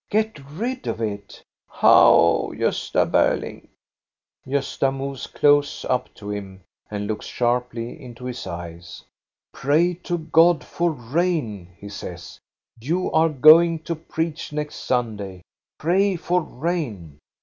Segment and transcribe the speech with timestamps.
[0.09, 1.43] "Get rid of it!""
[1.83, 3.67] How, Gosta Berling?"
[4.49, 9.03] Gosta moves close up to him and looks sharply into his eyes.
[9.53, 12.39] "Pray to God for rain," he says.
[12.79, 15.43] "You are going to preach next Sunday.
[15.77, 17.19] Pray for rain."